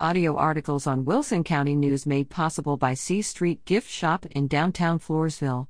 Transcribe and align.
Audio 0.00 0.34
articles 0.34 0.88
on 0.88 1.04
Wilson 1.04 1.44
County 1.44 1.76
News 1.76 2.04
made 2.04 2.28
possible 2.28 2.76
by 2.76 2.94
C 2.94 3.22
Street 3.22 3.64
Gift 3.64 3.88
Shop 3.88 4.26
in 4.26 4.48
downtown 4.48 4.98
Floresville. 4.98 5.68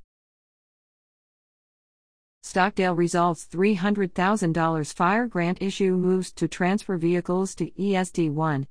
Stockdale 2.41 2.95
resolves 2.95 3.45
$300,000 3.45 4.93
fire 4.93 5.27
grant 5.27 5.61
issue 5.61 5.95
moves 5.95 6.31
to 6.31 6.47
transfer 6.47 6.97
vehicles 6.97 7.53
to 7.53 7.69
ESD 7.69 8.31
1. 8.31 8.65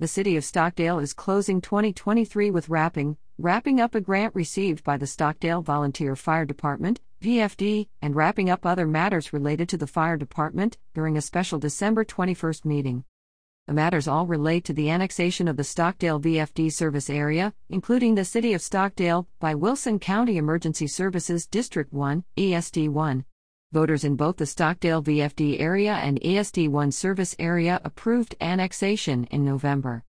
The 0.00 0.08
City 0.08 0.36
of 0.36 0.44
Stockdale 0.44 0.98
is 0.98 1.12
closing 1.12 1.60
2023 1.60 2.50
with 2.50 2.68
wrapping, 2.68 3.16
wrapping 3.38 3.80
up 3.80 3.94
a 3.94 4.00
grant 4.00 4.34
received 4.34 4.82
by 4.82 4.96
the 4.96 5.06
Stockdale 5.06 5.62
Volunteer 5.62 6.16
Fire 6.16 6.44
Department, 6.44 6.98
VFD, 7.22 7.86
and 8.02 8.16
wrapping 8.16 8.50
up 8.50 8.66
other 8.66 8.88
matters 8.88 9.32
related 9.32 9.68
to 9.68 9.76
the 9.76 9.86
fire 9.86 10.16
department 10.16 10.78
during 10.94 11.16
a 11.16 11.22
special 11.22 11.60
December 11.60 12.04
21st 12.04 12.64
meeting. 12.64 13.04
The 13.70 13.74
matters 13.74 14.08
all 14.08 14.26
relate 14.26 14.64
to 14.64 14.72
the 14.72 14.90
annexation 14.90 15.46
of 15.46 15.56
the 15.56 15.62
Stockdale 15.62 16.18
VFD 16.18 16.72
service 16.72 17.08
area, 17.08 17.54
including 17.68 18.16
the 18.16 18.24
City 18.24 18.52
of 18.52 18.62
Stockdale, 18.62 19.28
by 19.38 19.54
Wilson 19.54 20.00
County 20.00 20.38
Emergency 20.38 20.88
Services 20.88 21.46
District 21.46 21.92
1, 21.92 22.24
ESD 22.36 22.88
1. 22.88 23.24
Voters 23.70 24.02
in 24.02 24.16
both 24.16 24.38
the 24.38 24.46
Stockdale 24.46 25.04
VFD 25.04 25.60
area 25.60 25.92
and 25.92 26.20
ESD 26.20 26.68
1 26.68 26.90
service 26.90 27.36
area 27.38 27.80
approved 27.84 28.34
annexation 28.40 29.22
in 29.30 29.44
November. 29.44 30.02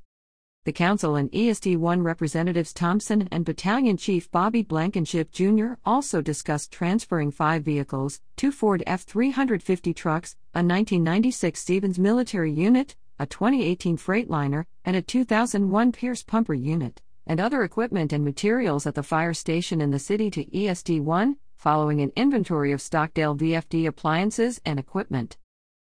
The 0.65 0.71
Council 0.71 1.17
and 1.17 1.29
ESD 1.33 1.75
1 1.75 2.03
representatives 2.03 2.71
Thompson 2.71 3.27
and 3.33 3.43
Battalion 3.43 3.97
Chief 3.97 4.31
Bobby 4.31 4.61
Blankenship 4.61 5.29
Jr. 5.33 5.73
also 5.85 6.21
discussed 6.21 6.71
transferring 6.71 7.31
five 7.31 7.63
vehicles 7.63 8.21
two 8.37 8.49
Ford 8.49 8.81
F 8.87 9.01
350 9.01 9.93
trucks, 9.93 10.37
a 10.53 10.59
1996 10.59 11.59
Stevens 11.59 11.99
military 11.99 12.53
unit, 12.53 12.95
a 13.19 13.25
2018 13.25 13.97
Freightliner, 13.97 14.63
and 14.85 14.95
a 14.95 15.01
2001 15.01 15.91
Pierce 15.91 16.23
pumper 16.23 16.53
unit, 16.53 17.01
and 17.27 17.41
other 17.41 17.63
equipment 17.63 18.13
and 18.13 18.23
materials 18.23 18.87
at 18.87 18.95
the 18.95 19.03
fire 19.03 19.33
station 19.33 19.81
in 19.81 19.91
the 19.91 19.99
city 19.99 20.31
to 20.31 20.45
ESD 20.45 21.01
1, 21.01 21.35
following 21.57 21.99
an 21.99 22.13
inventory 22.15 22.71
of 22.71 22.79
Stockdale 22.79 23.35
VFD 23.35 23.85
appliances 23.85 24.61
and 24.65 24.79
equipment. 24.79 25.35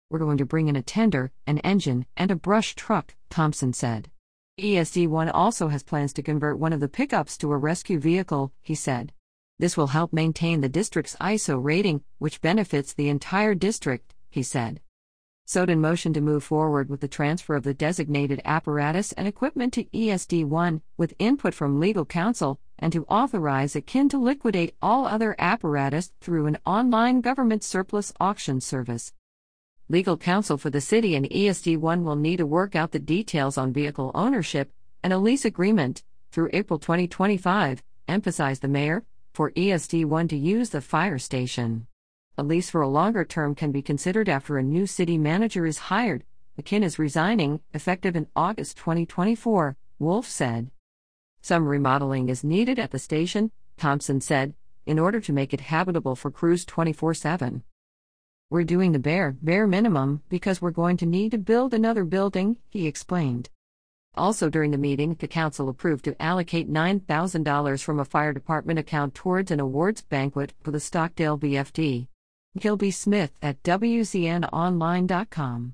We're 0.10 0.18
going 0.18 0.38
to 0.40 0.46
bring 0.46 0.68
in 0.68 0.76
a 0.76 0.82
tender, 0.82 1.32
an 1.46 1.60
engine, 1.60 2.08
and 2.18 2.32
a 2.32 2.36
brush 2.36 2.74
truck, 2.74 3.14
Thompson 3.30 3.74
said. 3.74 4.10
ESD1 4.60 5.32
also 5.34 5.70
has 5.70 5.82
plans 5.82 6.14
to 6.14 6.22
convert 6.22 6.60
one 6.60 6.74
of 6.74 6.80
the 6.80 6.88
pickups 6.88 7.40
to 7.40 7.52
a 7.52 7.58
rescue 7.58 7.98
vehicle, 7.98 8.52
he 8.62 8.76
said. 8.76 9.12
This 9.58 9.76
will 9.76 9.88
help 9.88 10.14
maintain 10.14 10.62
the 10.62 10.70
district's 10.70 11.16
ISO 11.16 11.58
rating, 11.62 12.04
which 12.20 12.40
benefits 12.40 12.94
the 12.94 13.10
entire 13.10 13.56
district, 13.56 14.14
he 14.30 14.44
said. 14.44 14.80
Soden 15.48 15.82
motioned 15.82 16.14
to 16.16 16.22
move 16.22 16.44
forward 16.44 16.88
with 16.88 17.02
the 17.02 17.08
transfer 17.08 17.56
of 17.56 17.64
the 17.64 17.74
designated 17.74 18.42
apparatus 18.46 19.12
and 19.14 19.28
equipment 19.28 19.74
to 19.74 19.86
ESD1, 19.86 20.82
with 20.98 21.16
input 21.18 21.56
from 21.56 21.80
legal 21.80 22.06
counsel, 22.06 22.60
and 22.78 22.94
to 22.94 23.06
authorize 23.06 23.76
Akin 23.76 24.08
to 24.10 24.20
liquidate 24.20 24.76
all 24.84 25.08
other 25.08 25.36
apparatus 25.40 26.12
through 26.22 26.46
an 26.46 26.60
online 26.64 27.22
government 27.22 27.64
surplus 27.64 28.14
auction 28.20 28.62
service. 28.62 29.14
Legal 29.94 30.18
counsel 30.18 30.58
for 30.58 30.72
the 30.72 30.82
city 30.82 31.14
and 31.16 31.30
ESD1 31.30 32.02
will 32.02 32.16
need 32.16 32.38
to 32.38 32.48
work 32.48 32.76
out 32.76 32.94
the 32.94 32.98
details 32.98 33.60
on 33.60 33.72
vehicle 33.72 34.10
ownership 34.16 34.72
and 35.04 35.14
a 35.14 35.20
lease 35.20 35.46
agreement 35.46 36.02
through 36.32 36.50
April 36.52 36.80
2025, 36.80 37.84
emphasized 38.08 38.64
the 38.64 38.68
mayor, 38.68 39.04
for 39.36 39.52
ESD1 39.52 40.30
to 40.30 40.36
use 40.36 40.72
the 40.72 40.82
fire 40.82 41.20
station. 41.20 41.86
A 42.40 42.44
lease 42.44 42.72
for 42.72 42.82
a 42.82 42.88
longer 42.88 43.24
term 43.24 43.54
can 43.54 43.72
be 43.72 43.84
considered 43.84 44.28
after 44.28 44.58
a 44.58 44.64
new 44.64 44.88
city 44.88 45.16
manager 45.16 45.64
is 45.68 45.94
hired. 45.94 46.24
Akin 46.58 46.82
is 46.82 46.98
resigning, 46.98 47.60
effective 47.72 48.16
in 48.16 48.26
August 48.36 48.78
2024, 48.78 49.78
Wolf 50.00 50.26
said. 50.26 50.72
Some 51.44 51.68
remodeling 51.68 52.30
is 52.30 52.44
needed 52.44 52.80
at 52.80 52.90
the 52.90 52.98
station, 52.98 53.52
Thompson 53.78 54.22
said, 54.22 54.56
in 54.88 54.98
order 54.98 55.22
to 55.22 55.32
make 55.32 55.54
it 55.54 55.62
habitable 55.62 56.16
for 56.16 56.32
crews 56.32 56.66
24 56.66 57.14
7. 57.14 57.64
We're 58.54 58.64
doing 58.64 58.92
the 58.92 59.00
bare, 59.00 59.36
bare 59.42 59.66
minimum 59.66 60.22
because 60.30 60.62
we're 60.62 60.70
going 60.70 60.98
to 60.98 61.08
need 61.08 61.32
to 61.32 61.40
build 61.40 61.74
another 61.74 62.06
building, 62.06 62.58
he 62.70 62.86
explained. 62.86 63.50
Also 64.14 64.48
during 64.48 64.70
the 64.70 64.78
meeting, 64.78 65.16
the 65.18 65.28
council 65.28 65.70
approved 65.70 66.06
to 66.06 66.22
allocate 66.22 66.72
$9,000 66.72 67.84
from 67.84 68.00
a 68.00 68.06
fire 68.06 68.32
department 68.32 68.78
account 68.78 69.16
towards 69.16 69.50
an 69.50 69.60
awards 69.60 70.04
banquet 70.04 70.54
for 70.62 70.70
the 70.70 70.80
Stockdale 70.80 71.40
VFD. 71.40 72.06
Gilby 72.60 72.92
Smith 72.92 73.32
at 73.42 73.64
WCNOnline.com. 73.64 75.74